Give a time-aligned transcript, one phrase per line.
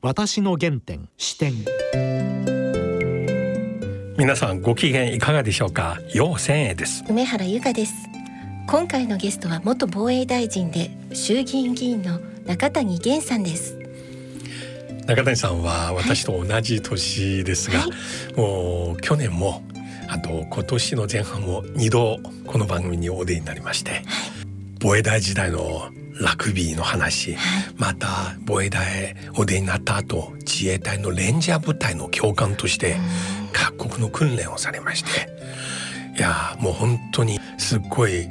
[0.00, 1.54] 私の原点視点。
[4.16, 5.98] 皆さんご機嫌いかがでしょうか？
[6.14, 7.02] 陽千恵です。
[7.08, 7.94] 梅原由香です。
[8.68, 13.76] 今回のゲストは元防衛大臣で衆議院議員の中谷源さんです。
[15.06, 18.34] 中谷さんは私と同じ年ですが、はい。
[18.38, 19.64] もう去年も
[20.06, 24.02] あと今年の前半も2度この番組にお出になりまして、
[24.80, 25.90] 防衛大時代の
[26.20, 27.36] ラグビーの話、
[27.76, 32.96] また防衛大お出になった後自衛隊のレンジャー部隊の教官として
[33.52, 35.28] 各国の訓練をされまして。
[36.16, 38.28] いやもう本当にすっごい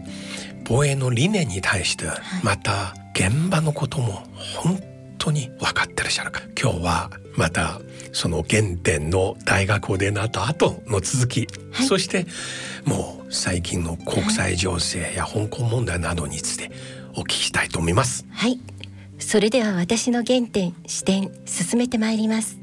[0.65, 2.05] 防衛の理念に対して
[2.43, 4.23] また現場のことも
[4.57, 4.81] 本
[5.17, 6.41] 当に分かってらっしゃるか。
[6.61, 7.79] 今日はまた
[8.11, 11.88] その原点の大学を出なった後の続き、はい。
[11.88, 12.25] そして
[12.85, 16.71] もう最近の国際情勢や香港問題などについて
[17.16, 18.25] お聞きしたいと思います。
[18.31, 18.59] はい。
[19.20, 22.59] それでは私の原点視点進めてまいります。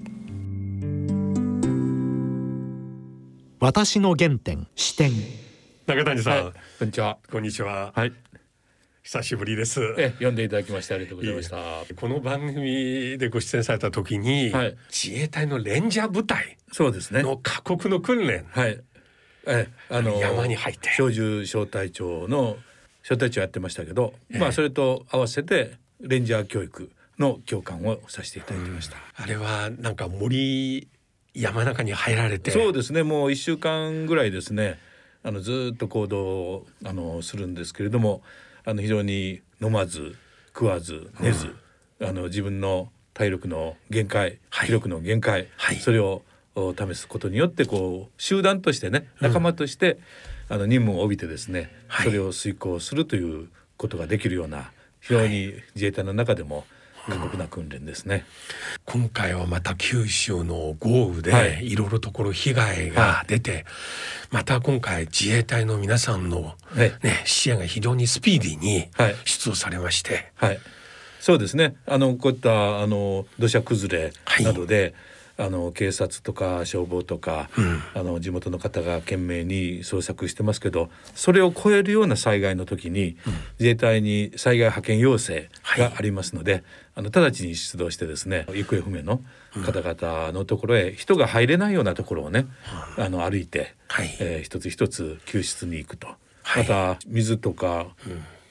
[3.60, 5.12] 私の原点視点。
[5.86, 7.18] 中谷さん、はい、こんにちは。
[7.30, 8.12] こんにちは、はい、
[9.04, 9.82] 久しぶりです。
[9.98, 11.56] え、読んでいただきましてありがとうございました。
[11.94, 17.22] この番組でご出演された時に、はい自衛隊のレンジャー部隊そうですね。
[17.22, 18.80] の過酷の訓練、はい。
[19.46, 22.56] え、あの山に入って小銃小隊長の
[23.02, 28.96] 小隊長やってましたけど、まあそれと合わせてレンジャー教育の教官をさせていただきました。
[29.16, 30.88] あれはなんか森
[31.34, 33.02] 山中に入られてそうですね。
[33.02, 34.78] もう一週間ぐらいですね。
[35.22, 38.22] あのずっと行動をあのするんですけれども、
[38.64, 40.16] あの非常に飲まず
[40.48, 41.54] 食わず寝ず、
[42.00, 44.66] あの自分の体力の限界、はい。
[44.66, 45.76] 気力の限界、はい。
[45.76, 46.22] それを
[46.54, 49.98] お試すことによってこう集団としてね仲間として、
[50.48, 52.06] あの任務を帯びてですね、はい。
[52.06, 56.64] それを遂行するということができるような非常に自衛隊の中でも
[57.08, 58.24] 過酷な訓練ですね。
[58.84, 61.70] 今回はまた九州の豪雨で、はい。
[61.70, 63.66] い、ろいろところ被害が出て、
[64.30, 66.92] また今回自衛隊の皆さんの、はい。
[67.02, 69.16] ね、支援が非常にスピーディーにはい。
[69.24, 70.58] 出動されまして、はい、
[71.20, 71.76] そうですね。
[71.86, 74.94] あのこういったあの土砂崩れなどで、
[75.36, 77.82] あの警察とか消防とか、うん。
[77.94, 83.16] あの地元の方が懸命に捜索してますけど、それを超えるような災害の時に、
[83.58, 86.62] 自衛隊に災害派遣要請がありますので、
[86.94, 89.20] あの直ちに出動してですね、行方不明の
[89.66, 92.46] 方々のところへ人が入れないようなところをね、
[92.96, 94.16] あの歩いて、はい。
[94.20, 96.06] えー一つ一つ救出に行くと。
[96.44, 96.62] はい。
[96.62, 97.88] また水とか、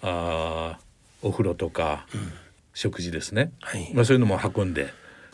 [0.01, 2.05] あーお風呂とか、
[2.73, 3.89] 食事ですね、はい。
[3.93, 4.93] まあ、そういうのも運んで、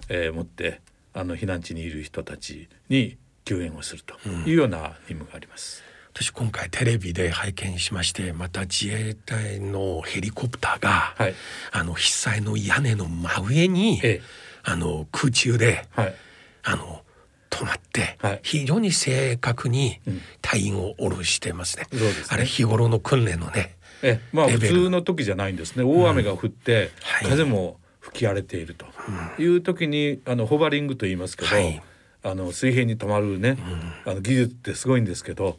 [0.09, 0.81] えー持って
[1.13, 4.15] あの避難地にいる人たちに救援をすると
[4.47, 5.83] いうような任務があります。
[6.13, 11.33] 私今回テレビで拝見しましてまた自衛隊のヘリコプターが、はい。
[11.71, 14.21] あの被災の屋根の真上に、ええ。
[14.63, 16.15] あの空中ではい。
[16.63, 17.03] あの
[17.49, 18.39] 止まって、はい。
[18.43, 20.21] 非常に正確にうん。
[20.41, 21.87] 隊員を下ろしてますね。
[21.91, 22.25] そうですね。
[22.29, 23.75] あれ日頃の訓練のね。
[24.01, 25.83] えまあ普通の時じゃないんですね。
[25.83, 27.29] 大雨が降って、はい。
[27.29, 27.78] 風も
[28.19, 28.85] 吹き荒れていると。
[29.41, 31.81] いう時にあのホバリングと言いますけど、はい。
[32.21, 33.57] あの水平に止まるね、
[34.05, 35.55] あの技術ってすごいんですけど、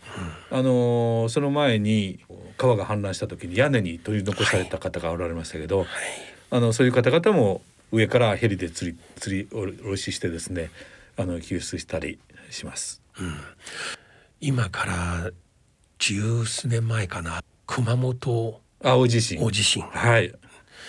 [0.50, 2.20] あのーその前に
[2.58, 5.86] 川が氾濫した時に屋根に取り残された方がおられましたけど、
[6.50, 7.62] あのそういう方々も
[7.92, 10.68] 上からヘリで釣り釣り下ろししてですね
[11.16, 12.18] あの救出したり
[12.50, 13.00] します。
[14.42, 15.30] 今から
[15.98, 17.40] 十数年前かな。
[17.66, 18.60] 熊本。
[18.82, 19.40] 青地震。
[19.40, 19.82] 大地震。
[19.82, 20.34] はい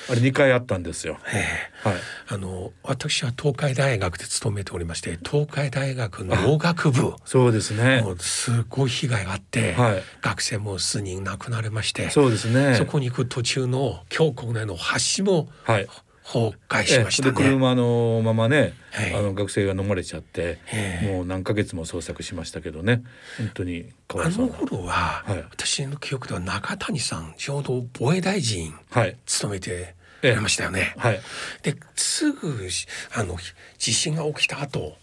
[0.09, 1.17] あれ2回あったんですよ。
[1.34, 1.45] え
[1.85, 1.88] え。
[1.89, 1.97] はい。
[2.29, 7.13] あの私は東海大学で勤めておりまして東海大学の農学部。
[7.25, 8.01] そうですね。
[8.01, 10.03] もうすごい被害があって、はい。
[10.22, 12.75] 学生も数人亡くなりましてそうですね。
[12.75, 14.75] そこに行く途中の京国内の
[15.17, 15.88] 橋もはい
[16.23, 17.33] 崩壊しましたええ。
[17.33, 17.49] でね。
[17.49, 21.07] 車のままね、はいあの学生が飲まれちゃって、ええ。
[21.13, 23.03] もう何ヶ月も捜索しましたけどね。
[23.37, 24.53] 本当にかわあいそうな。
[24.53, 25.43] の頃は、はい。
[25.49, 29.17] 私の記憶では中谷さんちょうど防衛大臣はい。
[29.25, 30.93] 務めてええおりましたよね。
[30.97, 31.21] はい。
[31.63, 33.37] ですぐしあの
[33.77, 34.96] 地震が起きた後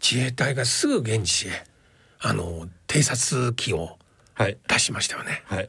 [0.00, 1.64] 自衛隊がすぐ現地へ
[2.20, 3.98] あの偵察機を
[4.34, 4.56] はい。
[4.66, 5.42] 出しましたよね。
[5.46, 5.68] はい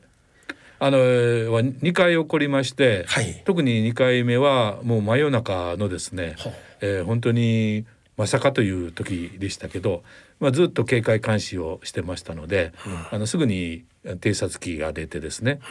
[0.85, 3.41] あのえーは2回起こりまして、はい。
[3.45, 6.35] 特に2回目はもう真夜中のですね
[6.81, 7.85] えー本当に
[8.17, 10.03] まさかという時でしたけど、
[10.41, 12.73] まあ、ずっと警戒監視をしてましたので、
[13.11, 15.61] あのすぐに偵察機が出てですね、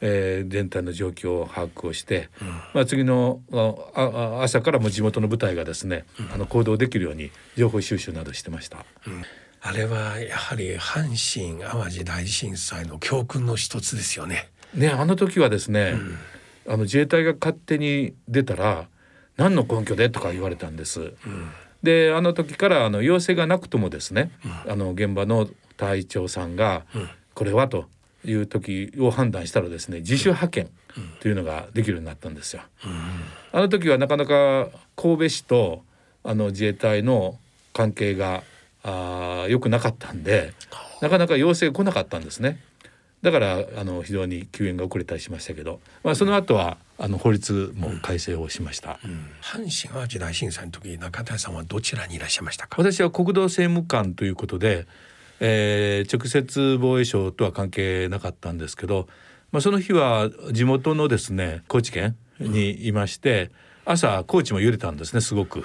[0.00, 2.28] えー全体の状況を把握をして、
[2.72, 8.86] まあ、次のああ朝からも地元の部隊がですね、あの行動できるように情報収集などしてました。
[9.62, 14.48] あれはやはり阪神・淡路大震災の教訓の一つですよね。
[14.74, 15.94] ねあの時はですね、
[16.66, 18.86] あの自衛隊が勝手に出たら
[19.36, 21.12] 何の根拠でとか言われたんです。
[21.82, 24.30] であの時からあの要請がなくともですね、
[24.68, 26.84] あの現場の隊長さんが、
[27.34, 27.86] これはと
[28.24, 30.68] いう時を判断したらですね自主派遣
[31.20, 32.62] というのができるようになったんですよ。
[33.52, 35.82] あの時はなかなか神戸市と
[36.22, 37.38] あの自衛隊の
[37.72, 38.42] 関係が
[38.82, 40.52] あー良くなかったんで
[41.00, 42.60] なかなか要請が来なかったんですね。
[43.22, 48.98] だからあの非常に救援が遅れたりしましたけど、まあ、その後はあの法律も改正をしました。
[49.42, 52.76] 阪神・淡路大震災の時中谷さんはどちらにいらっしゃいましたか？
[52.78, 54.86] 私は国土政務官ということで、
[55.40, 59.06] えー直接防衛省とは関係なかったんですけど、
[59.52, 63.50] まあ、その日は地元のですね高知県にいまして
[63.84, 65.64] 朝高知も揺れたんですねすごく。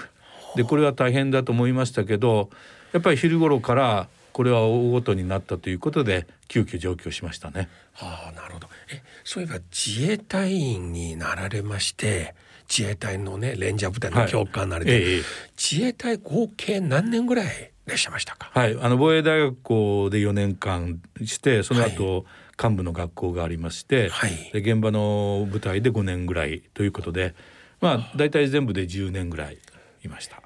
[0.55, 2.49] でこれは大変だと思いましたけど
[2.93, 7.69] やっぱり昼頃からこれは大ごとになったということで急遽上京しましたね。
[7.97, 8.67] ああなるほど。
[8.91, 12.35] えそういえば自衛隊員になられまして
[12.67, 15.21] 自衛隊のねレンジャー部隊の教官になれて、はいええ。
[15.55, 17.49] 自衛隊合計何年ぐらいい
[17.89, 18.51] らっしゃいましたか？
[18.53, 22.25] はい、あの防衛大学校で4年間してその後、
[22.61, 24.51] 幹部の学校がありまして、はい。
[24.51, 27.35] で現場の部隊で5年ぐらいということで
[27.79, 29.59] まあ大体全部で10年ぐらい
[30.03, 30.41] いました。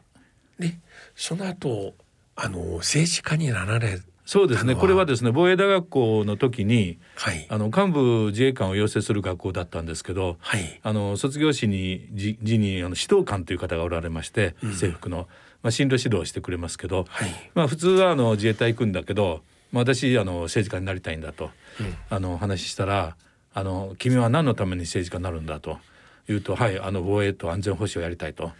[0.59, 0.77] で
[1.15, 1.95] その後
[2.41, 4.75] あの政治家になられそうですね。
[4.75, 7.47] これはですね防衛大学校の時にはい。
[7.49, 10.79] あの幹部自衛官を養成する学校だったんですけど、はい。
[10.83, 15.27] あの卒業士にじ時にあの指導官という方がおられまして、制服の、
[15.63, 17.51] まあ、進路指導をしてくれますけど、はい。
[17.55, 21.49] まあ、普通はあの自衛隊行くんだけど、まあ、私あの政治家になりたいんだと、
[22.11, 23.15] あの話したら
[23.55, 25.79] あの「君は何のために政治家になるんだ」と
[26.27, 28.53] 言うと「はいあの防衛と安全保障をやりたいと思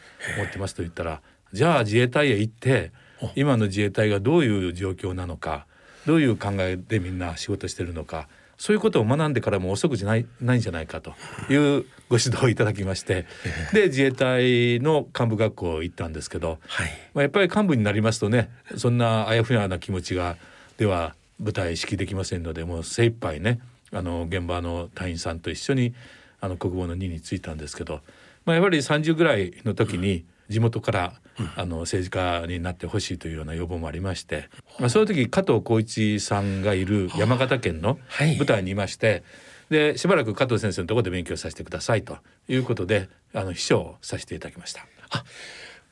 [0.45, 1.21] ってます」と言ったら
[1.53, 2.91] 「じゃあ自衛隊へ行って
[3.36, 5.66] 今の自衛隊がどういう状況なのか
[6.06, 8.27] どういう考えでみんな仕事してるのか
[8.57, 11.13] そういうことを学んでからも遅くじゃないないんじゃないかと
[11.50, 13.25] いうご指導をいただきまして
[13.74, 16.89] で自衛隊の幹部学校行ったんですけど、はい。
[17.13, 20.36] まあ、やっぱり幹部になりますとねそんなあやふやな気持ちが
[20.77, 23.62] では部隊指揮できませんのでもう精一杯ね
[23.92, 25.94] あの現場の隊員さんと一緒に
[26.42, 28.01] あの国防の任に就いたんですけど、
[28.45, 31.13] まあ、やはり30ぐらいの時に地元から、
[31.56, 34.50] あの政治家になってほしいというような要望もありまして、
[34.80, 38.36] まあ、その時加藤浩一さんがいる山形県のはい。
[38.38, 39.24] 部隊にいまして、
[39.69, 44.86] でしばらく加藤先生のところで勉強させてくださいということであの秘書をさせていただきました。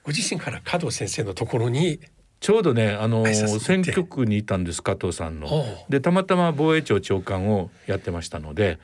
[0.04, 2.00] ご自身から加藤先生のところに
[2.40, 5.48] ちょうどねあの選挙区にいたんです加藤さんの。
[5.90, 8.80] でたまたま防衛庁長官をやってましたので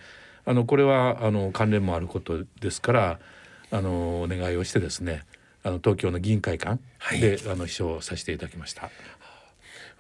[0.45, 3.19] あのこれはあの関連もあることですから
[3.71, 5.23] あのお願いをしてですね
[5.63, 7.19] あの東京の議員会館はい。
[7.19, 8.89] で、あの秘書をさせていただきました。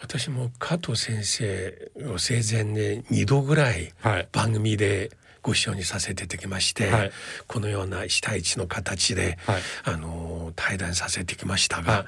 [0.01, 4.27] 私も加藤先生を生前で2度ぐらいはい。
[4.31, 5.11] 番組で
[5.41, 7.11] ご一緒にさせていただきまして、はい。
[7.47, 9.61] このような一対一の形で、はい。
[9.85, 12.05] あの対談させてきましたが、はい。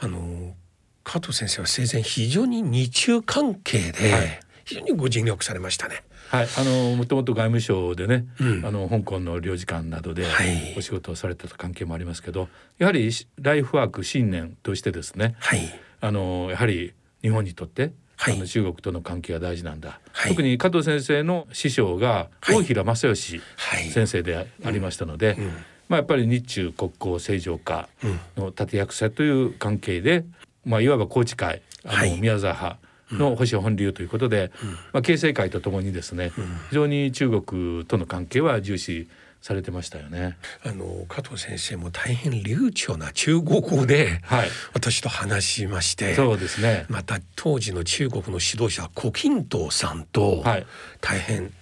[0.00, 0.54] あの
[1.02, 4.40] 加藤先生は生前非常に日中関係で、はい。
[4.64, 6.04] 非常にご尽力されましたね。
[6.30, 8.64] はい、あのもともと外務省でね、うん。
[8.64, 10.74] あの香港の領事館などではい。
[10.78, 12.48] お仕事をされた関係もありますけど、
[12.78, 13.10] やはり
[13.40, 15.62] ライフワーク信念としてですね、はい。
[16.00, 18.36] あのやはり日本にとって、はい。
[18.36, 20.30] あの中国との関係が大事なんだ、はい。
[20.30, 22.54] 特に加藤先生の師匠がはい。
[22.54, 23.88] 大平正義はい。
[23.88, 25.46] 先生でありましたので、うん。
[25.88, 27.88] まあ、やっぱり日中国交正常化
[28.36, 30.24] の立役者という関係で、
[30.64, 32.20] まあ、いわば宏池会あの、はい。
[32.20, 34.50] 宮沢派の保守本流ということで、
[34.92, 36.32] まあ、形成会とともにですね、
[36.68, 39.08] 非常に中国との関係は重視
[39.40, 40.36] されてましたよね。
[40.64, 44.48] あの加藤先生も大変流暢な中国語で、はい。
[44.74, 46.84] 私と話しましてそうですね。
[46.88, 50.66] また当時の中国の指導者胡錦涛さんとはい。
[51.00, 51.52] 大変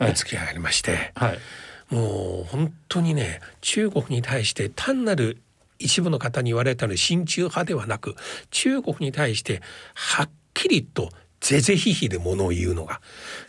[0.00, 1.38] お付き合いありまして、はい。
[1.90, 5.38] もう本当にね中国に対して単なる
[5.78, 8.14] 一部の方に言われたの親中派ではなく
[8.50, 9.60] 中国に対して
[9.94, 13.00] はっきりと是々非々でものを言うのが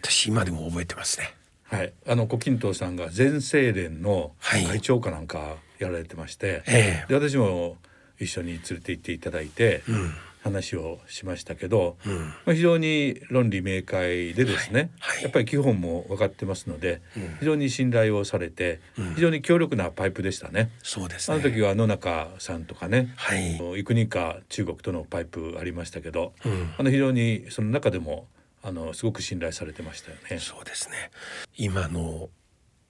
[0.01, 1.33] 私今でも覚えてますね。
[1.63, 4.65] はい、あの胡錦涛さんが全清連のはい。
[4.65, 7.05] 会長かなんかやられてまして、ええ。
[7.07, 7.77] で私も
[8.19, 10.13] 一緒に連れて行っていただいてうん
[10.45, 12.19] 話をしましたけど、うん。
[12.19, 15.15] まあ、非常に論理明快でですね、はい。
[15.15, 15.23] はい。
[15.23, 17.37] やっぱり基本も分かってますので、うん。
[17.39, 19.15] 非常に信頼をされて、うん。
[19.15, 20.69] 非常に強力なパイプでしたね。
[20.83, 21.35] そうですね。
[21.35, 23.59] あの時は野中さんとかね、はい。
[23.79, 26.73] 幾人か中国とのパイプありましたけど、うん。
[26.77, 28.27] あの非常にその中でも
[28.61, 30.37] あのすごく信頼されてましたよね。
[30.37, 31.09] そうですね。
[31.57, 32.29] 今の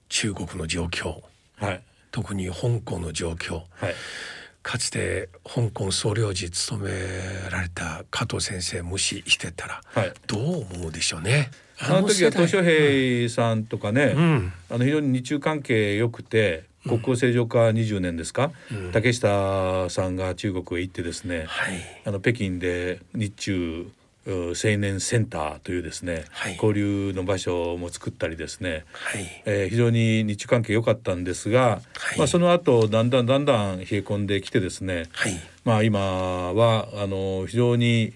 [0.09, 1.21] 中国の状況、
[1.55, 1.81] はい。
[2.11, 3.95] 特に香港の状況、はい
[4.65, 6.91] かつて香港総領事務め
[7.51, 10.13] られた加藤先生無視してたらはい。
[10.25, 11.51] どう思うでしょうね。
[11.79, 14.53] あの時は世代東小平さんとかね、うん。
[14.71, 18.91] あの非常に日中関係良くて、国交正常化20年ですか、うん。
[18.91, 21.75] 竹下さんが中国へ行ってですね、はい。
[22.03, 23.91] あの北京で日中う
[24.27, 26.53] 青年センターというですね、はい。
[26.55, 29.43] 交流の場所も作ったりですね、はい。
[29.45, 32.17] えー非常に日中関係良かったんですが、はい。
[32.17, 35.39] まあ、その後だんだんだんだん冷え込んできてですね、はい。
[35.63, 35.99] まあ、今
[36.53, 38.13] はあの非常に、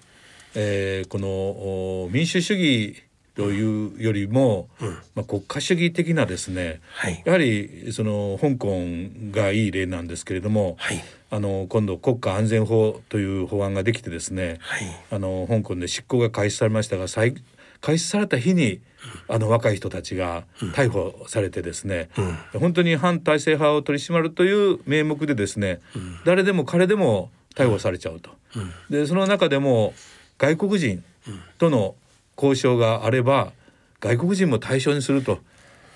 [0.54, 3.02] えーこのお民主主義
[3.36, 4.88] というよりも、うん。
[5.14, 7.22] まあ、国家主義的なですねはい。
[7.24, 8.84] やはりその香港
[9.30, 14.82] がいい例なんですけれども、はいあの今度国家安全法という法案ができてですねはい。
[15.10, 17.34] あの香港で執行が開始されましたが再
[17.80, 18.80] 開始された日に
[19.28, 20.44] あの若い人たちが
[20.74, 22.10] 逮捕されてですね、
[22.52, 22.60] うん。
[22.60, 25.80] 本当に反体制派を取り締まるという名目でですね、
[26.26, 28.30] 誰でも彼でも逮捕されちゃうと。
[28.56, 28.72] うん。
[28.90, 29.94] でその中でも
[30.36, 31.02] 外国人
[31.58, 31.94] との
[32.36, 33.52] 交渉があれば
[34.00, 35.38] 外国人も対象にすると。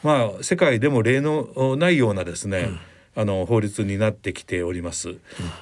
[0.02, 2.70] まあ世界でも例のないようなですね、
[3.16, 5.16] あの法律になってきております。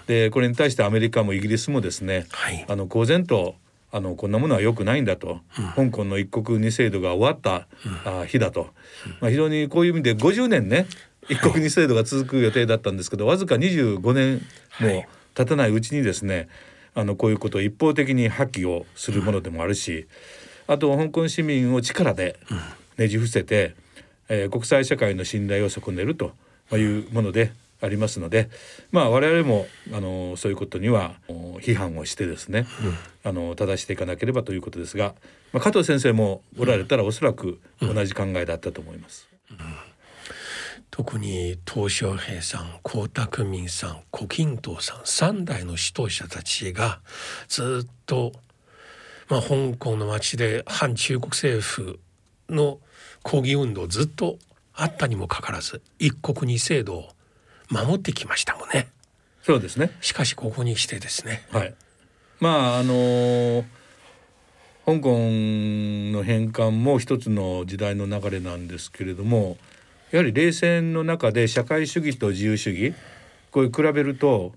[0.06, 2.64] でこれに対してアメリカもイギリスもですね、はい。
[2.68, 3.56] あの公然と
[3.90, 5.40] あのこんなものは良くないんだと、
[5.76, 7.66] 香港の一国二制度が終わった、
[8.06, 8.70] あ日だと、
[9.20, 10.86] まあ、非常にこういう意味で50年ね
[11.28, 14.40] 一国二制度が続く予定だったんですけど、わずか25年
[14.80, 15.04] も
[15.34, 16.48] 経たないうちにですね
[16.94, 20.06] あのこういうことを一方的に破棄をするものでもあるし、
[20.66, 22.38] あと香港市民を力で
[22.96, 23.74] ねじ伏せて、
[24.30, 26.32] えー国際社会の信頼を損ねると
[26.78, 28.48] いうものでありますので、
[28.92, 32.66] まあ我々もあのそういうことにはお批判をしてですね、
[33.24, 35.14] あの正していかなければということですが、
[35.52, 39.28] まあ、加藤先生もおられたらおそらく同じ考えだったと思います。
[40.92, 47.00] 特に鄧小平さん江沢民さん胡錦涛さん三代の指導者たちが
[47.48, 48.32] ずっと、
[49.30, 51.98] まあ、香港の街で反中国政府
[52.50, 52.78] の
[53.22, 54.36] 抗議運動ずっと
[54.74, 57.08] あったにもかかわらず一国二制度を
[57.70, 58.88] 守ってきましたもんね。
[59.42, 59.90] そうですね。
[60.00, 61.74] しかしここに来てですねはい。
[62.40, 63.64] まああの
[64.84, 69.56] 香港の返還も一つの時代の流れなんですけれども
[70.10, 72.94] やはり冷戦の中で社会主義と自由主義
[73.52, 74.52] これ比べると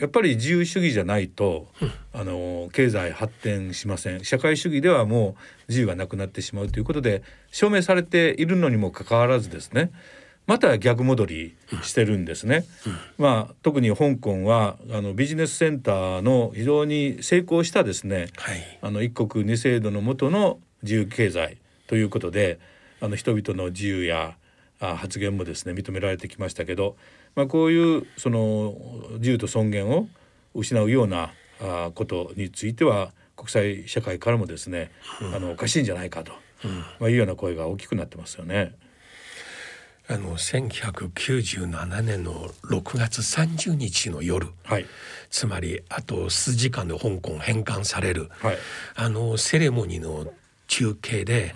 [0.00, 1.68] やっぱり自由主義じゃないと、
[2.14, 4.24] あの経済発展しません。
[4.24, 5.34] 社会主義ではもう
[5.68, 9.92] 自由がなくなってしまうということで証明されているのにもかかわらずですね
[10.46, 12.64] また逆戻りしてるんですね。
[13.18, 18.78] まあ特に香港はあのビジネスセンターの非常に成功したですねはい。
[18.80, 22.58] あの一国二制度の下の自由経済ということで
[23.00, 24.36] あの人々の自由や
[24.80, 26.96] あ発言もですね認められてきましたけど、
[27.34, 28.74] まあ、こういうその
[29.18, 30.08] 自由と尊厳を
[30.54, 34.90] 失うようなあことについては国際社会からもですね、
[35.34, 36.32] あのおかしいんじゃないかと、
[36.98, 38.74] まあ、いうような声が大きくなってますよね。
[40.08, 44.48] あの1997年の6月30日の夜。
[44.64, 44.86] はい、
[45.30, 48.58] つまりあと数時間で香港返還される、はい、
[48.96, 50.32] あのセレモニーの
[50.66, 51.52] 中継で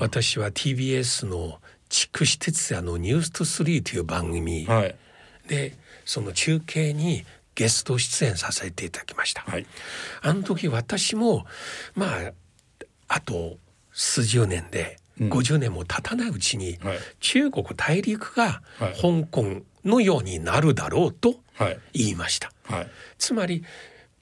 [0.00, 4.94] 私は TBS の筑紫哲也の「ニュースとスリーという番組はい、
[5.48, 5.74] で
[6.04, 7.24] その中継に
[7.56, 9.42] ゲスト出演させていただきました。
[9.42, 9.66] はい、
[10.22, 11.44] あの時私も
[11.96, 12.32] まあ
[13.08, 13.56] あと
[13.92, 15.30] 数十年でうん。
[15.30, 16.98] 50年も経たないうちに、はい。
[17.18, 18.92] 中国大陸がはい。
[18.92, 22.52] 香港のようになるだろうとはい、言いました。
[22.64, 22.86] はい、
[23.18, 23.64] つまり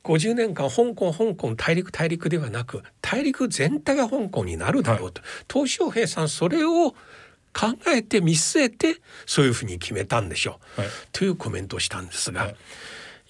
[0.04, 5.20] 50年間香港香港大陸大陸ではなく大陸全体が香港になるだろうと。
[5.48, 6.94] 鄧小平さんそれを
[7.56, 10.90] 考えて見据えてそういうふうに決めたんでしょう、はい。
[11.12, 12.56] というコメントをしたんですが、はい。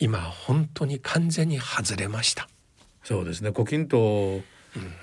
[0.01, 2.49] 今本当に完全に外れました。
[3.05, 3.53] そうですね。
[3.53, 4.43] 胡錦涛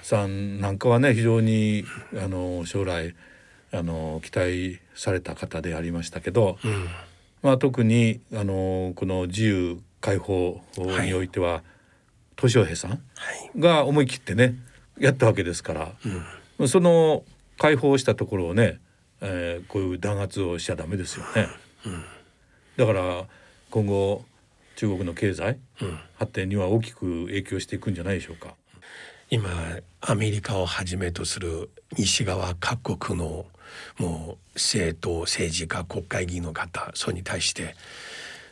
[0.01, 1.86] さんなんかはね非常に
[2.22, 3.15] あの将来
[3.72, 6.88] あの期待された方でありましたけど、うん。
[7.42, 11.63] まあ特にあのこの自由解放においては
[12.36, 12.98] 鄧小平さんは
[13.56, 13.60] い。
[13.60, 14.56] が思い切ってね
[15.00, 15.94] やったわけですから、
[16.60, 16.68] うん。
[16.68, 17.24] その
[17.58, 18.80] 解放したところをね、
[19.24, 21.48] えーこういう弾圧をしちゃダメですよね。
[22.77, 23.25] だから
[23.72, 24.25] 今後
[24.75, 28.53] 中国の経済うん発展には大きく影響していくんじゃないでしょうか。
[29.30, 29.50] 今
[30.01, 33.46] アメリカをはじめとする西側各国の
[33.98, 37.75] もう政党政治家国会議員の方それに対して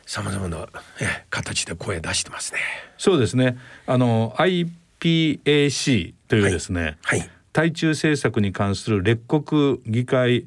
[0.06, 0.66] さまざまな
[1.00, 2.60] え形で声出してますね。
[2.98, 3.58] そうですね。
[3.86, 10.46] あの IPAC というですね、はい対中政策に関する列国議会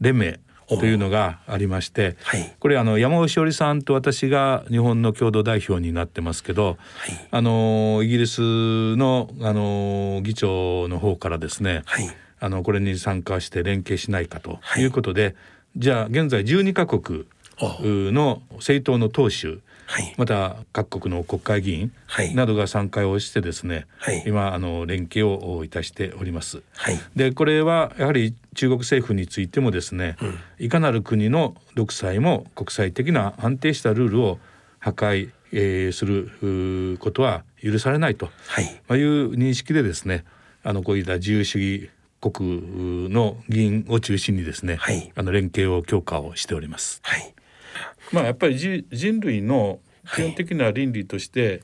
[0.00, 2.56] 連盟というのがありまして、はい。
[2.58, 7.28] これあの山尾志織さんと私が日本の共同代表になってますけど、はい。
[7.30, 12.08] あのイギリスのあの議長の方からですね、はい。
[12.40, 14.82] あのこれに参加して連携しないかとはい。
[14.82, 15.36] いうことで、
[15.76, 17.26] じゃあ現在12カ国
[17.60, 20.14] の政党の党首はい。
[20.18, 22.34] また各国の国会議員はい。
[22.34, 24.24] などが参加をしてですね、はい。
[24.26, 26.62] 今あの連携をいたしております。
[26.74, 26.98] はい。
[27.14, 30.16] でこれはやはり中国政府についてもですね、
[30.58, 34.38] いかなる国の独裁も国際的な安定したルールを
[34.78, 38.64] 破壊、えーすることは許されないと、はい。
[38.88, 40.24] まあ、いう認識でですね
[40.64, 41.90] あのこういった自由主義
[42.20, 45.12] 国の議員を中心にですね、はい。
[45.14, 47.00] あの連携を強化をしております。
[47.02, 47.32] はい
[48.12, 49.80] まあやっぱり人人類の
[50.14, 51.62] 基本的な倫理として、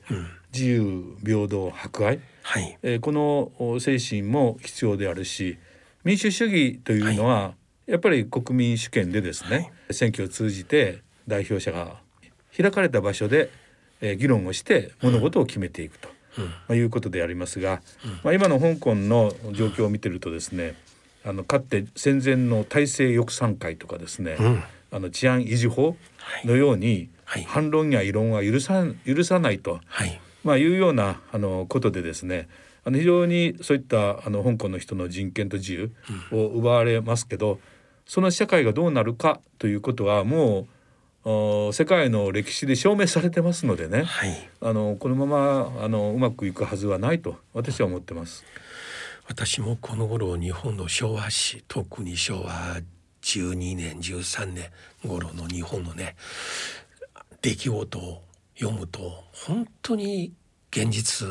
[0.53, 2.77] 自由平等博愛、はい。
[2.83, 5.57] えーこのお精神も必要であるし
[6.03, 7.53] 民主主義というのは、
[7.87, 12.01] やっぱり国民主権でですね、選挙を通じて代表者が
[12.55, 13.49] 開かれた場所で、
[14.01, 17.81] えー議論をして物事を決めていくと、まあ、いうことでありますが、
[18.23, 20.75] まあ、今の香港の状況を見てるとですね
[21.25, 25.97] あのかつて戦前の体制抑散会とかですね、んあの治安維持法
[26.45, 27.43] のように、はい。
[27.43, 30.21] 反論や異論は許さ許さないと、はい。
[30.43, 32.47] まあ、いうようなあのことでですね
[32.85, 35.91] あの非常にそういったあの香港の人の人権と自由
[36.31, 37.59] を奪われますけど、
[38.05, 40.67] その社会がどうなるかということはも
[41.25, 44.49] うお世界の歴史で証明されてますのでね、はい。
[44.61, 48.43] あのこのままあのうまくいくはずはないと私は思ってます。
[49.27, 52.81] 私もこの頃日本の昭和史特に昭和
[53.23, 54.69] 12年13年
[55.05, 56.15] 頃の日本のね
[57.41, 58.21] 出来事を
[58.57, 60.33] 読むと本当に
[60.71, 61.27] 現実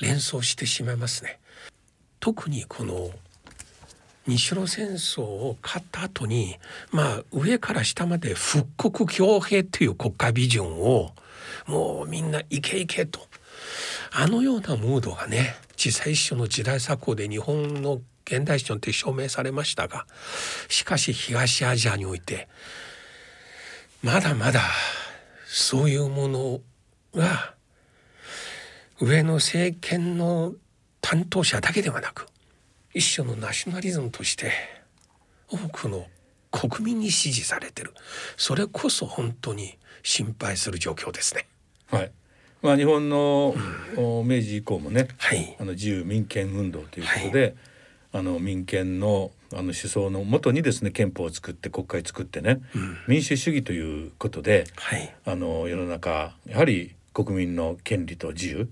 [0.00, 1.38] 連想してしまいますね。
[2.18, 3.10] 特にこの
[4.26, 6.56] 日露戦争を勝った後に
[6.92, 11.12] まあ上から下まで復刻強兵という国家ビジョンを
[11.66, 13.20] もうみんなイケイケと
[14.12, 20.06] あのようなムードがね実際一緒の時代錯誤で日本の現代史によって証明されましたが
[20.68, 22.48] しかし東アジアにおいて
[24.02, 24.60] まだまだ
[25.46, 26.60] そういうもの
[27.14, 27.54] が
[29.00, 30.54] 上の政権の
[31.00, 32.26] 担当者だけではなく
[32.94, 34.52] 一種のナショナリズムとして
[35.48, 36.06] 多くの
[36.52, 37.92] 国民に支持されてる。
[38.36, 41.46] それこそ本当に心配する状況ですね。
[41.90, 42.12] はい。
[42.60, 43.56] まあ、日本の、
[43.96, 45.56] お明治以降もね、はい。
[45.58, 47.56] あの自由民権運動ということで、
[48.12, 52.60] あの民権のあの思想のもとにですね憲法を作って国会作ってね、
[53.06, 55.14] 民主主義ということではい。
[55.26, 58.68] あの世の中やはり国民の権利と自由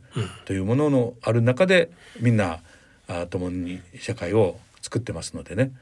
[0.47, 2.61] というもののある中でみんな
[3.09, 5.73] あ共に社会を作ってますのでね、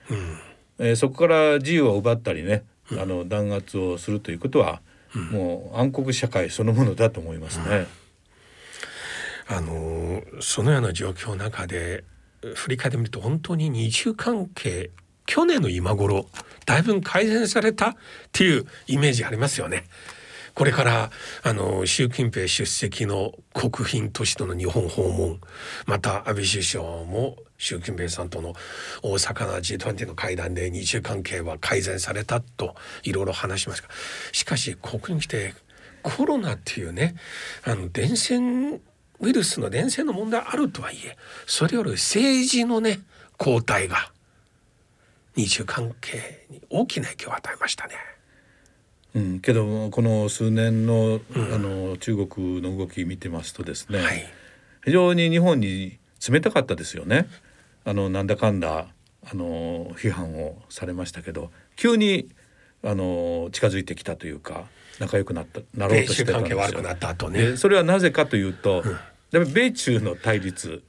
[0.79, 4.81] えーそこから自由を奪ったりね、あの弾圧をするということは、
[5.33, 7.87] もう暗黒社会そのものだと思いますね。
[9.47, 12.05] あのそのような状況の中で
[12.55, 14.91] 振り返ってみると本当に日中関係
[15.27, 16.27] 去年の今頃
[16.65, 17.97] だいぶ改善されたっ
[18.33, 19.85] ていうイメージありますよね。
[20.55, 21.11] これから
[21.45, 25.39] あの習近平出席の国賓都市との日本訪問
[25.87, 28.55] また安倍首相も習近平さんとの
[29.03, 32.75] 大阪の G20 の会談で日中関係は改善されたと
[33.05, 33.89] いろいろ話しますが
[34.33, 35.55] しかしここに来て
[36.03, 37.15] コロナっていうね
[37.65, 38.81] あの伝染
[39.21, 43.01] ウイルスの伝染の問題あるとはいえそれより政治のね
[43.39, 44.13] 交代が
[45.37, 47.95] 日中関係に大きな影響を与えましたね。
[49.15, 54.27] うん、けどこの数年の,、あの中国の動き見てますとですね、はい
[54.85, 57.29] 非常に日本に冷たかったですよね。
[57.85, 58.87] あのなんだかんだ
[59.23, 62.29] あの批判をされましたけど急に
[62.83, 64.65] あの近づいてきたというか
[64.99, 67.39] 仲良くなったなろうとしてたんですよ悪くなった後ね。
[67.39, 67.57] で。
[67.57, 68.83] それはなぜかというと、
[69.31, 70.83] やっぱり米中の対立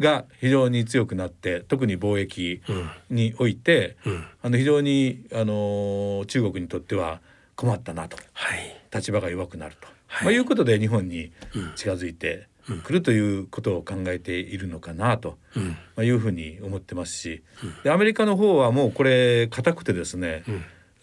[0.00, 2.62] が非常に強くなって特に貿易
[3.10, 4.24] において、うん。
[4.42, 7.20] あの非常にあの中国にとっては
[7.56, 8.16] 困ったなと。
[8.32, 8.80] はい。
[8.92, 10.24] 立場が弱くなると、はい。
[10.26, 11.32] まあ、いうことで日本に
[11.76, 12.48] 近づいて
[12.82, 15.68] くるということを考えているのかなと、うん。
[15.68, 17.42] まあ、いうふうに思ってますし、
[17.84, 20.42] でアメリカの方はもうこれ固くてですね、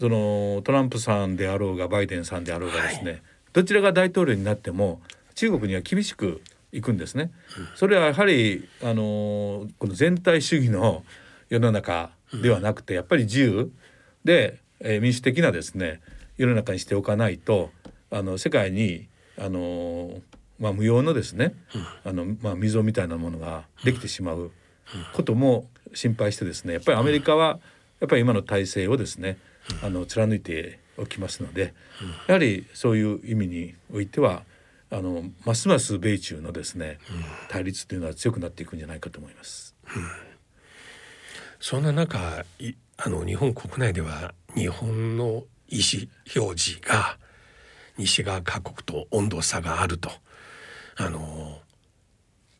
[0.02, 3.22] そのトランプさんであろうがバイデンさんであろうがですね、
[3.54, 5.00] どちらが大統領になっても
[5.36, 7.30] 中国には厳しくいくんですね。
[7.76, 11.04] それはやはりあのこの全体主義の
[11.50, 12.10] 世の中
[12.42, 13.72] ではなくてやっぱり自由
[14.26, 16.02] で、えー民主的なですね
[16.36, 17.70] 世の中にしておかないと
[18.10, 20.20] あの世界にあの
[20.60, 21.54] まあ無用のですね、
[22.04, 24.50] あのまあ溝みたいなものができてしまう
[25.14, 27.60] ことも心配してですねやっぱりアメリカは
[28.00, 29.38] やっぱり今の体制をですね
[29.84, 31.74] あの貫いておきますので
[32.28, 34.44] やはりそういう意味においては
[34.90, 37.00] あのますます米中のですね
[37.50, 39.76] 対立というのは強くなっていくんじゃないかと思います。
[41.60, 47.18] そんな中いあの日本国内では日本の意思表示が
[47.98, 50.10] 西側各国と温度差があると
[50.98, 51.60] あの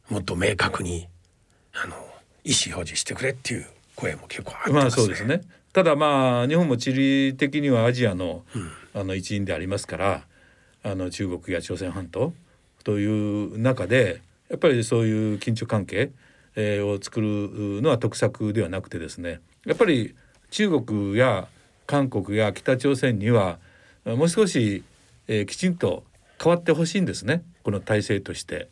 [0.10, 1.08] もっと明確に
[1.74, 1.96] あの
[2.44, 4.82] 意思表示してくれっていう声も結構あってますね。
[4.82, 5.42] まあそうですね。
[5.74, 8.44] ただまあ日本も地理的にはアジアの、
[8.94, 10.24] あの一員でありますから
[10.84, 12.34] あの中国や朝鮮半島
[12.84, 16.12] という中でやっぱりそういう緊張関係、
[16.58, 20.14] えー、を作るのは得策ではなくてですねやっぱり
[20.50, 21.48] 中国や
[21.88, 23.60] 韓国や北朝鮮には
[24.04, 24.84] もう少し、
[25.28, 26.04] えー、きちんと
[26.44, 28.68] 変わってほしいんですねこの体制として。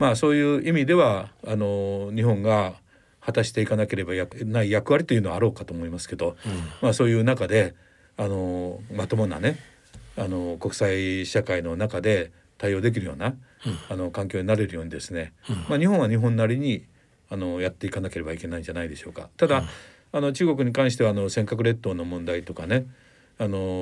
[0.00, 2.72] まあそういう意味ではあの日本が
[3.20, 4.12] 果たしていかなければ
[4.44, 6.52] ない役割というのはあろうかと思いますけど、うん、
[6.82, 7.74] まあそういう中で
[8.16, 9.58] あのまともなね
[10.16, 13.36] あの国際社会の中で対応できるような、うん、
[13.88, 16.84] あの環境になれるようにですね、うん、まあ、日本は日本なりに
[17.30, 19.30] あのやっていかなければいけないんじゃないでしょうか。
[19.36, 19.64] ただ、
[20.12, 22.86] あの中国に関してはあの尖閣列島の問題とかね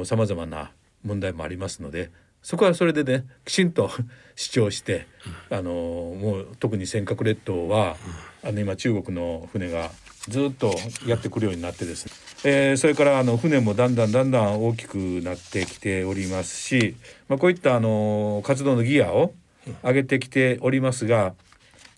[0.05, 0.73] さまざまな
[1.03, 2.11] 問題もありますので
[2.43, 3.91] そこはそれでねきちんと
[4.37, 5.07] 主張して、
[5.51, 7.97] うん、あのもう特に尖閣列島は、
[8.43, 9.91] うん、あの今中国の船が
[10.29, 10.75] ずっと
[11.07, 12.13] やってくるようになってですね、
[12.45, 16.97] えー、それからあの船もだんだんだんだん大きくなってきておりますし、
[17.29, 19.35] まあ、こういったあの活動のギアを
[19.83, 21.35] 上げてきておりますが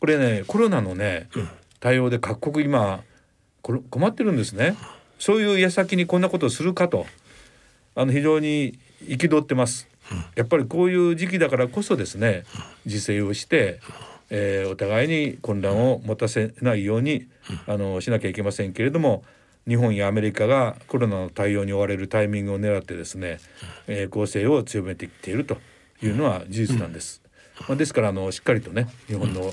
[0.01, 1.29] これねコロナのね
[1.81, 3.03] 対応で各国今
[3.63, 4.77] 困ってるんですね。
[5.19, 7.07] そういう矢先にこんなことをするかと
[7.95, 9.90] あの非常に憤ってます。
[10.35, 12.45] やっぱりこういう時期だからこそですね
[12.85, 13.81] 自制をして、
[14.31, 17.27] えー、お互いに混乱を持たせないように
[17.67, 19.25] あのしなきゃいけませんけれども
[19.69, 23.39] 日本やアメリカがコロナの対応に追われるタイミングを狙ってですね、
[23.87, 25.59] えー、攻勢を強めてきていると
[26.03, 27.23] いうのは事実なんです。
[27.69, 29.53] まあ、ですからあのしっかりとね日本の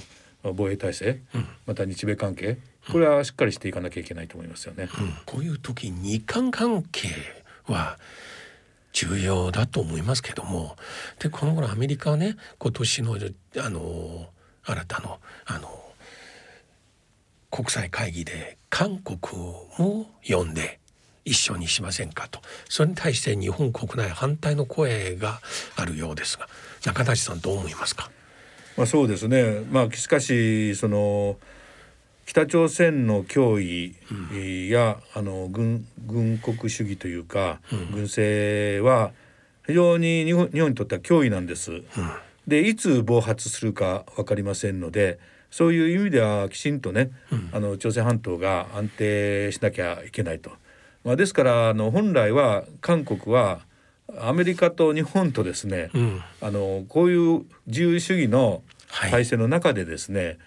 [0.54, 1.20] 防衛体制、
[1.66, 2.58] また日米関係
[2.92, 4.88] これはしっかりしていかなきゃいけないと思いますよね。
[5.00, 7.10] うん、こういう時日韓関係
[7.68, 7.98] は
[9.00, 10.76] 重要だと思いますけども。
[11.20, 13.18] でこの頃アメリカはね今年の
[13.58, 14.30] あの
[14.64, 15.84] 新たのあの
[17.52, 19.20] 国際会議で韓国
[19.78, 20.80] も呼んで
[21.26, 22.40] 一緒にしませんかと。
[22.70, 25.42] それに対して日本国内反対の声が
[25.76, 26.48] あるようですが
[26.82, 28.10] 中谷さんどう思いますか？
[28.78, 29.62] まあそうですね。
[29.72, 31.38] まあしかしその
[32.28, 39.12] 北朝鮮の脅威や、うん、あの軍軍国主義というか、うん、軍政は
[39.66, 41.72] 非常に日本日本にとっては脅威なんです。
[41.72, 41.84] うん、
[42.46, 47.12] でいつ暴発するか分かりませんのでそういう意味ではきちんとね、
[47.54, 50.52] あの朝鮮半島が安定しなきゃいけないと。
[51.06, 53.62] まあ、ですからあの本来は韓国は
[54.20, 55.92] アメリカと日本とですね、
[56.42, 58.64] あのこういう自由主義の
[59.10, 60.38] 体制の中でですね、はい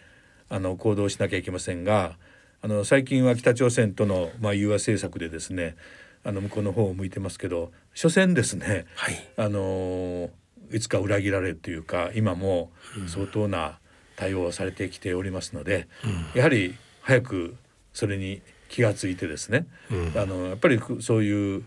[0.51, 2.17] あの行動しなきゃいけませんが
[2.61, 5.77] あの最近は北朝鮮との、まあ、融和政策でですね
[6.25, 10.29] あの向こうの方を向いてますけど所詮ですね、はい、あの
[10.71, 12.71] いつか裏切られるというか今も
[13.07, 13.79] 相当な
[14.17, 17.57] 対応をされてきておりますので、うん、やはり早く
[17.95, 21.65] それに気が付いてですね、うん、あのやっぱりそういう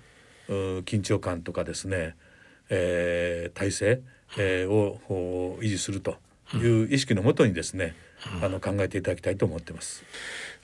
[0.50, 2.16] 緊張感とかですね、
[2.70, 4.02] えー、体制、
[4.38, 6.18] えー、を維持すると
[6.54, 7.96] いう意識のもとにですね、
[8.42, 10.04] あの考えていただきたいと思ってます。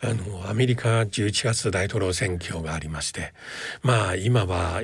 [0.02, 3.34] あのアメリカ11月大統領選挙がありまして
[3.82, 4.82] まあ今は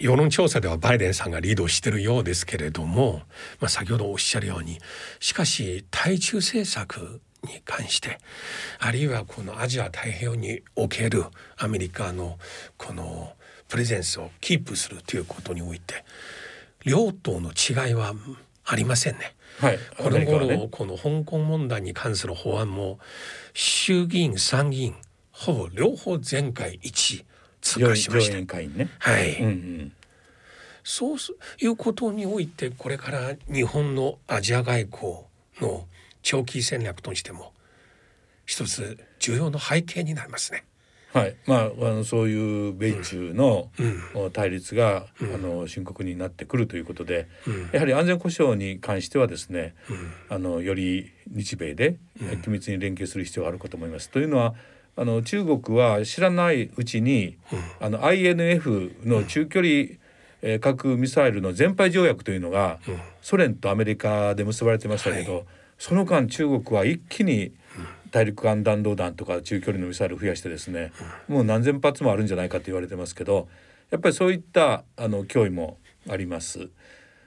[0.00, 3.22] 世論調査ではバイデンさんがリードしてるようですけれども、
[3.60, 4.78] まあ、先ほどおっしゃるように
[5.20, 8.18] しかし対中政策に関して
[8.78, 11.24] あるいはこのアジア太平洋における
[11.58, 12.38] アメリカの
[12.76, 13.34] この
[13.68, 16.04] プレゼンスをキープするということにおいて
[16.84, 18.14] 両党の違いは
[18.64, 19.34] ありませんね。
[19.60, 22.98] はい、この頃、ね、この香港問題に関する法案も
[23.52, 24.94] 衆議院参議院
[25.32, 27.24] ほぼ両方全会一致
[27.60, 28.38] 通過しました。
[28.38, 29.92] ね、はい、うんうん、
[30.82, 31.16] そう
[31.58, 35.12] いうことにおいてこれから日本のアジア外交
[35.60, 35.86] の
[36.22, 37.52] 長期戦略としても
[38.46, 40.64] 一つ重要な背景になりますね。
[41.12, 41.36] はい。
[41.46, 43.70] まあ、あのそういう米中の
[44.32, 54.08] 対立が、うん、あの深刻になってくるということで、うん、やはり安全保障に関してはですね、うん、あのより日米で緊密に連携する必要があるかと思います。
[54.08, 54.54] というのは
[54.96, 57.38] あの中国は知らないうちに、
[57.80, 59.98] あの INF の中距離、
[60.42, 62.80] え核ミサイルの全廃条約というのが、
[63.22, 65.44] ソ連とアメリカで結ばれてましたけど、はい、
[65.78, 67.52] その間中国は一気に
[68.10, 70.92] 大陸間弾道弾とか中距離のミサイルを増やしてですね、
[71.28, 73.48] もう何千発もあるんじゃないかと言われてますけど
[73.90, 76.68] やっぱりそういったあの脅威もあります。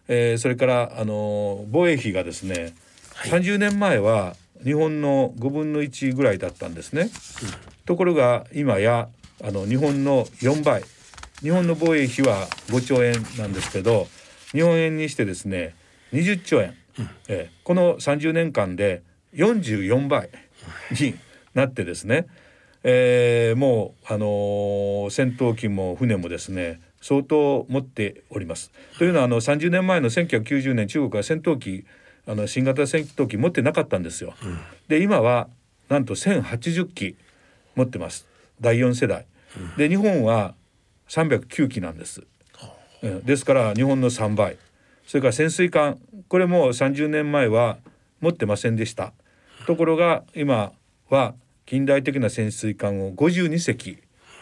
[0.07, 2.73] えー、それからあの防衛費がですね、
[3.15, 7.03] はい、30年前は日本の5分の1ぐらいだったんですね。
[7.03, 7.09] うん、
[7.85, 9.09] ところが今や
[9.43, 10.83] あの日本の4倍
[11.41, 14.07] 日本の防衛費は5兆円なんですけど
[14.51, 15.75] 日本円にしてですね
[16.13, 16.75] 20兆円、
[17.27, 20.29] えーこの30年間で44倍
[20.99, 21.15] に
[21.53, 22.27] なってですね、
[22.83, 28.71] えーもう、あのー戦闘機も船もですね相当持っております。
[28.97, 31.85] というのはあの30年前の1990年中国は戦闘機
[32.25, 34.33] あの新型戦闘機持ってなかったんですよ。
[34.87, 35.49] で今は
[35.89, 37.15] なんと1080機
[37.75, 38.25] 持ってます
[38.61, 39.25] 第4世代。
[39.77, 40.55] で日本は
[41.09, 42.23] 309機なんです。
[43.25, 44.57] ですから日本の3倍
[45.05, 45.99] それから潜水艦
[46.29, 47.77] これも30年前は
[48.21, 49.11] 持ってませんでした
[49.65, 50.71] ところが今
[51.09, 53.97] は近代的な潜水艦を52隻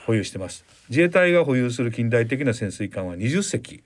[0.06, 0.66] 保有してます。
[0.90, 3.84] 自衛隊が保有する近代的な潜水艦は20隻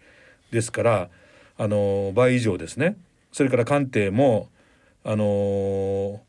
[0.52, 1.10] ですから
[1.58, 2.98] あの倍以上ですね。
[3.32, 4.50] それから艦艇も
[5.04, 6.22] あの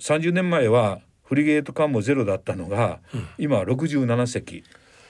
[0.00, 3.00] 30年前はフリゲート艦もゼロだったのが、
[3.38, 4.64] 今は67隻。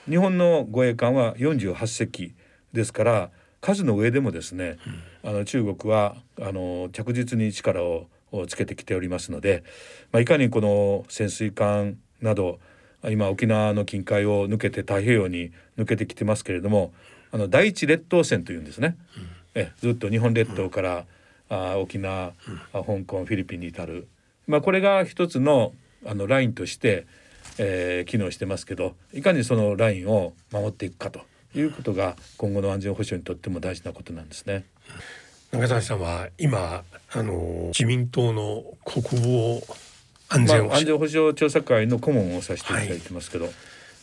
[0.09, 2.35] 日本の護衛艦は48隻
[2.73, 4.79] ですから数の上でもですね、
[5.25, 9.63] あの中国はあの着実に力ををつけてきておりますので、
[10.13, 12.59] まあ、いかにこの潜水艦など
[13.05, 16.93] 今沖縄の近海を抜けて太平洋に抜けてきてますけれども
[17.31, 18.97] あの第一列島線というんですね、
[19.55, 21.07] えずっと日本列島から、
[21.49, 22.33] あ沖縄、
[22.73, 24.07] あ香港フィリピンに至る、
[24.47, 25.73] まあ、これが一つの
[26.05, 27.07] あのラインとして、
[27.59, 31.21] えー機能してますけどいかにそのラインを守っていくかと
[31.55, 34.65] いうことが今後の安全保障にとっても大事なことなんですね。
[35.53, 36.83] 中谷さんは今
[37.13, 39.63] あの自民党の国防
[40.29, 43.45] 安まあ、全保障、安全保障調査会の顧問をさせていただいてますけど、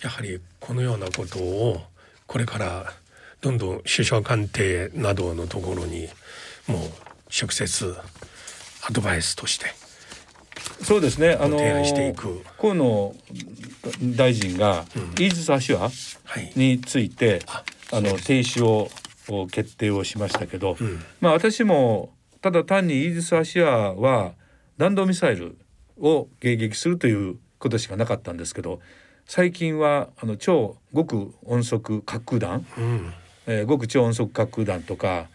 [0.01, 1.82] やはりこのようなことを
[2.27, 2.93] これから
[3.41, 6.08] どんどん首相官邸などのところに
[6.65, 6.79] もう
[7.29, 7.95] 直接
[8.88, 9.65] アドバイスとして
[10.82, 11.38] そうですね。
[11.39, 12.41] あの提案していく。
[12.60, 13.15] 河野
[14.15, 14.86] 大臣が
[15.19, 16.51] イージス・アシュアはい。
[16.56, 18.89] について、ああの停止をを
[19.51, 24.33] 決定をしましたけど、うんまあ私もただ単にイージス・アシュアは
[24.77, 25.57] 弾道ミサイル
[25.99, 28.81] を迎撃するということしかなかったんですけど
[29.25, 33.13] 最近はあの超極音速滑空弾、うん
[33.47, 35.27] えー極超音速滑空弾とか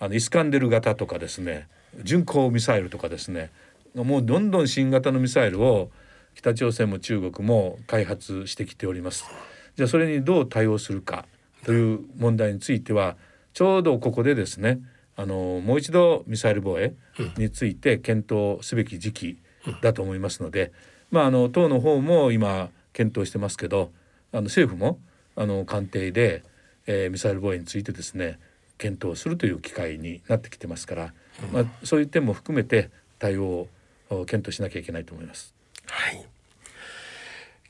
[0.00, 1.68] あのイスカンデル型とかですね
[2.02, 3.50] 巡航ミサイルとかですね
[3.94, 5.90] もうどんどん新型のミサイルを
[6.34, 9.24] 北朝鮮も中国も開発してきております。
[9.74, 11.24] じゃあそれにどう対応するか
[11.64, 13.16] という問題については
[13.56, 14.80] ちょうどここでですね
[15.16, 16.92] あのもう一度ミサイル防衛
[17.38, 19.38] について検討すべき時期
[19.80, 20.72] だと思いますので、
[21.10, 23.92] まああの党の方も今検討してますけど
[24.30, 24.98] あの政府も
[25.36, 26.42] あの官邸で、
[26.86, 28.38] えーミサイル防衛についてですね
[28.76, 31.14] 検討するという機会になってきてますから、
[31.50, 33.68] まあ、そういう点も含めて対応
[34.10, 35.54] を検討しなきゃいけないと思います。
[35.86, 36.26] はい。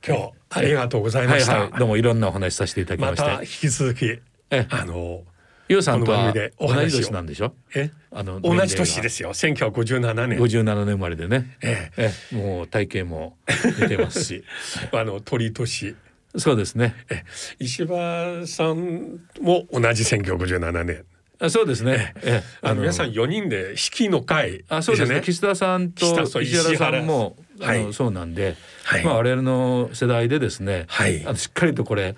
[0.05, 4.21] 今日ありがとうございました、はいはい、どうもいろんなお話しさせていただきまました引き続き
[4.51, 4.67] え。
[4.69, 5.23] あの
[5.69, 7.53] ゆうさんとは同じ年なんでしょ？
[7.75, 7.91] え？
[8.13, 9.33] あの同じ年ですよ。
[9.35, 10.39] 1957年。
[10.39, 12.35] 57年生まれでね、ええ。
[12.35, 13.37] もう体型も
[13.81, 14.45] 似てますし。
[14.93, 15.97] あの鳥年。
[16.37, 16.95] そうですね。
[17.11, 17.25] え
[17.59, 21.05] 石破さんも同じ1957年。
[21.39, 22.15] あそうですね。
[22.23, 25.17] えあの皆さん4人で式の会あそうですね。
[25.17, 25.21] ね。
[25.23, 26.07] 岸田さんと
[26.41, 29.05] 石原さんもあのそうなんで、はい。
[29.05, 31.23] まあ我々の世代でですね、はい。
[31.27, 32.15] あのしっかりとこれ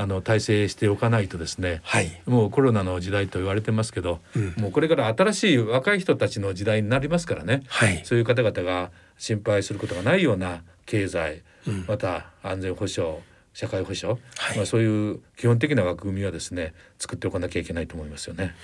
[0.00, 2.22] あの体制しておかないとですね、はい。
[2.24, 4.54] もうコロナの時代と言われてますけど、うん。
[4.56, 8.00] もうこれから新しい若い人たちの時代になりますからね、はい。
[8.04, 11.84] そういう方々が心配することがないような経済、うん。
[11.86, 13.18] また安全保障
[13.52, 14.56] 社会保障、はい。
[14.56, 18.54] まあ、そういう基本的な枠組みはですね作っておかなきゃいけないと思いますよね。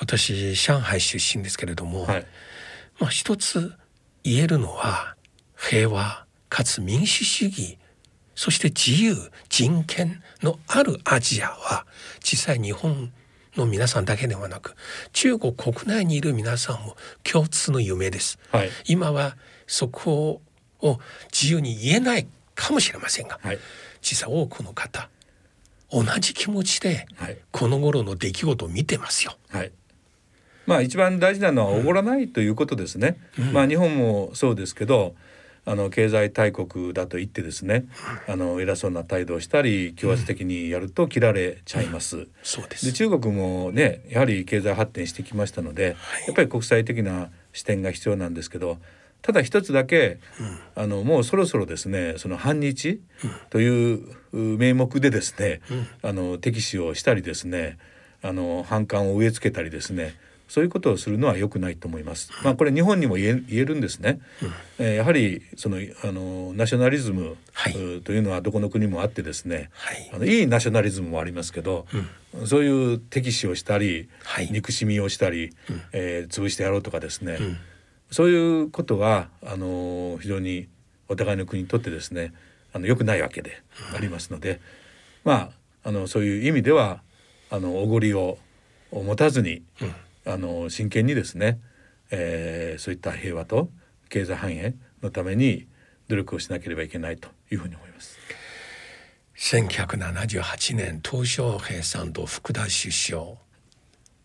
[0.00, 2.26] 私上海出身ですけれども、はい、
[2.98, 3.72] まあ一つ
[4.24, 5.14] 言えるのは
[5.56, 7.78] 平和かつ民主主義
[8.36, 9.16] そして自由
[9.48, 11.86] 人権のあるアジアは
[12.22, 13.12] 実際日本
[13.56, 14.76] の皆さんだけではなく
[15.12, 18.38] 中国国内にいる皆さんも共通の夢です。
[18.52, 20.40] はい今はそこ
[20.80, 21.00] を
[21.32, 23.58] 自由に言えないかもしれませんがはい
[24.00, 25.08] 実際多くの方
[25.90, 29.36] 同じ気持ちではいこの頃の出来事を見てますよ。
[29.50, 29.72] はい。
[30.66, 33.18] まあ一番大事なのはおごらないということですね。
[33.52, 35.14] まあ日本もそうですけど、
[35.68, 37.86] あの経済大国だと言ってですね、
[38.28, 42.28] あの偉そうな態度をしたり強圧的にやると切られちゃいます。
[42.44, 42.86] そうです。
[42.86, 48.78] で中国もねやはり経済発展してきましたので、やっぱり国際的な視点が必要なんですけど
[49.22, 50.20] ただ一つだけ、
[50.76, 53.00] あのもうそろそろですねその反日
[53.50, 55.60] というう名目でですね、
[56.02, 57.76] あの敵視をしたりですね
[58.22, 60.14] あの反感を植え付けたりですね
[60.48, 62.30] そういうことをするのは良くないと思います。
[62.44, 64.20] まあこれ日本にも言えるんですね。
[64.78, 67.72] えーやはりそのあのナショナリズム、はい。
[68.02, 69.70] というのはどこの国もあってですね。
[69.72, 70.10] はい。
[70.12, 71.86] あのいいナショナリズムもありますけど、
[72.44, 74.48] そういう敵視をしたり、はい。
[74.50, 75.50] 憎しみをしたり、
[75.92, 77.38] えー潰してやろうとかですね、
[78.10, 80.68] そういうことはあの非常に
[81.08, 82.32] お互いの国にとってですね
[82.72, 83.62] あの良くないわけで
[83.94, 84.60] ありますので、
[85.24, 85.50] ま
[85.82, 87.02] ああのそういう意味では
[87.50, 88.38] あのおごりを
[88.92, 89.62] 持たずに、
[90.26, 91.60] あの真剣にですね、
[92.10, 93.70] えーそういった平和と
[94.08, 95.66] 経済繁栄のために
[96.08, 98.18] 努力をしなければいけないというふうに思います。
[99.36, 103.36] 1978年鄧小平さんと福田首相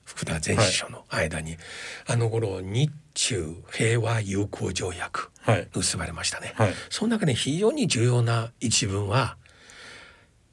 [0.04, 1.58] 福田前首相の間に、
[2.06, 5.68] あの頃日中平和友好条約はい。
[5.74, 6.74] 結ばれましたね、はい。
[6.90, 9.38] その中で非常に重要な一文は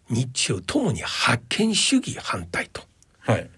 [0.08, 2.82] 日中ともに覇権主義反対と。
[3.18, 3.50] はい、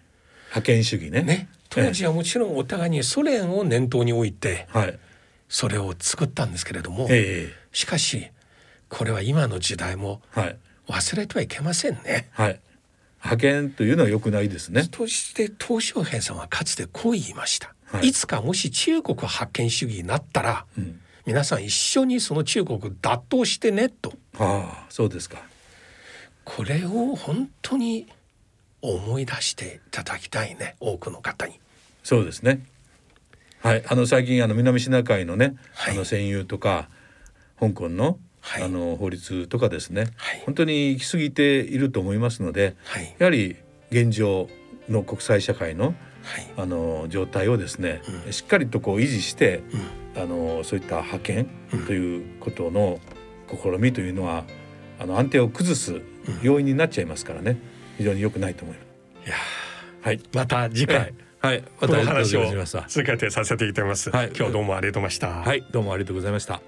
[0.51, 1.23] 覇権主義ね。
[1.23, 4.99] ね当時はもちろんお互いにソ連を念頭に置いてはい。
[5.49, 8.31] それを作ったんですけれども、えしかし
[8.89, 10.23] これは今の時代も
[10.87, 12.29] 忘れてはいけませんね。
[12.33, 12.61] はい。
[13.19, 14.89] 覇権というのは良くないですね。
[14.95, 25.43] そして鄧小平さんはかつてこう言いました、はいい、つかもし中国覇権主義になったら、ん皆さん一緒にその中国打倒してねとああ、そうですか。
[26.45, 28.07] これを本当に
[28.83, 31.61] 思い出していただきたいね多くの方に。
[32.03, 32.65] そうですね。
[33.61, 35.95] はい、あの最近あの南シナ海のね、はい。
[35.95, 36.89] あの占有とか
[37.59, 38.63] 香港の、はい。
[38.63, 40.43] あの法律とかですね、はい。
[40.47, 43.15] 本当に行き過ぎていると思いますので、はい。
[43.19, 43.57] やはり
[43.91, 44.49] 現状
[44.89, 46.49] の国際社会のはい。
[46.57, 48.33] あの状態をですね、うん。
[48.33, 49.63] しっかりとこう維持して、
[50.17, 50.23] うん。
[50.23, 51.87] あのそういった覇権うん。
[51.87, 52.99] ということの
[53.51, 54.45] 試みというのは
[54.99, 56.03] あの安定を崩す
[56.43, 57.59] 要因になっちゃいますからね
[58.01, 59.27] 非常に良くないと思います。
[59.27, 59.37] いや
[60.01, 61.13] はい、また次回。
[61.43, 64.09] はい、この話をまたお願いします続けてさせていただきます。
[64.09, 64.33] はい。
[64.35, 65.29] 今日どうもありがとうございました。
[65.29, 66.63] はい、どうもありがとうございました。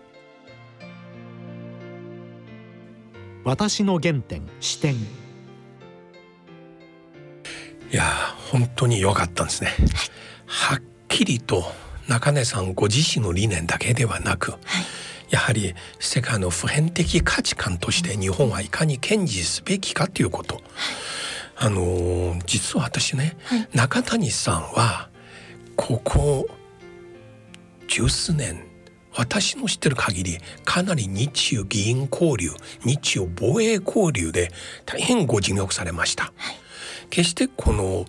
[3.44, 4.98] 私の原点視点い
[7.90, 9.70] やー本当に良かったんですね。
[10.44, 11.64] はっきりと
[12.08, 14.52] 中根さんご自身の理念だけではなく、
[15.30, 20.60] やはり世界の普遍的価値観として日本はいかに堅持すべきかということ。
[21.56, 23.68] あのー実は私ね、はい。
[23.72, 25.08] 中谷さんは
[25.76, 26.48] ここ
[27.88, 28.64] 十数年
[29.14, 32.50] 私の知ってる限りかなり日中議員交流
[32.84, 34.50] 日中防衛交流で
[34.86, 36.32] 大変ご尽力されました。
[37.10, 38.06] 決してこの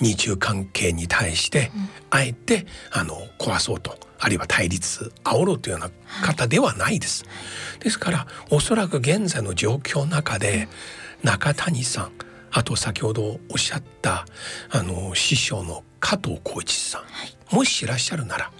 [0.00, 1.70] 日中関係に対して
[2.10, 5.90] あえてあの壊そうとあるいは対立煽ろうというような
[6.26, 7.24] 方ではないです。
[7.78, 10.68] ですからおそらく現在の状況の中で
[11.22, 12.12] 中谷さん
[12.52, 14.26] あと先ほどおっしゃった
[14.70, 17.02] あの師匠の加藤浩一さ
[17.52, 18.50] ん、もしいらっしゃるなら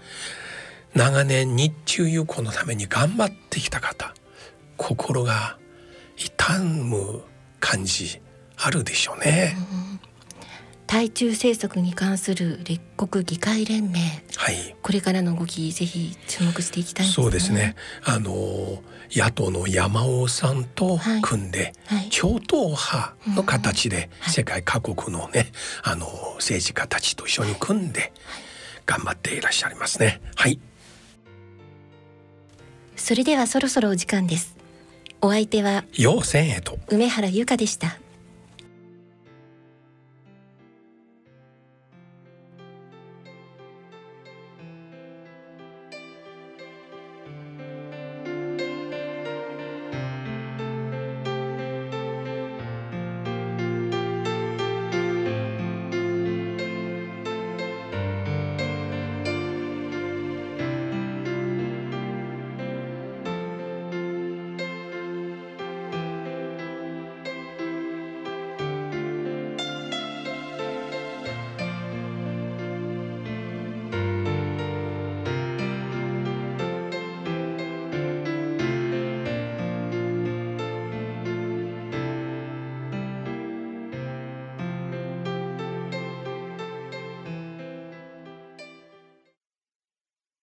[0.94, 4.14] 長年日中友好のために頑張ってきた方
[4.76, 5.58] 心が
[6.16, 7.22] 痛む
[7.60, 8.20] 感じ
[8.56, 9.56] あるでしょうね。
[10.86, 14.00] 対中政策に関する列国議会連盟
[14.36, 14.74] はい。
[14.82, 17.76] これからの動きぜひ注目していきたいねそうですね。
[18.04, 22.08] あの野党の山尾さんと組んで、はい。
[22.10, 25.46] 超党派の形で世界各国のね、
[25.82, 28.12] あの政治家たちと一緒に組んで
[28.86, 30.20] 頑張っていらっしゃいますね。
[30.36, 30.60] はい。
[32.96, 34.56] それではそろそろお時間です。
[35.22, 36.78] お相手は要千へと。
[36.88, 37.98] 梅原由香でした